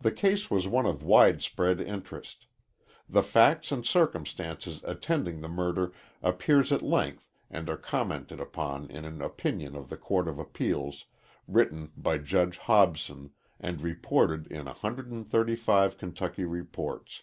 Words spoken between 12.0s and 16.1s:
Judge Hobson, and reported in 135